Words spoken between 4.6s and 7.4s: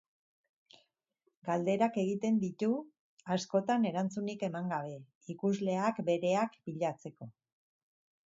gabe, ikusleak bereak bilatzeko.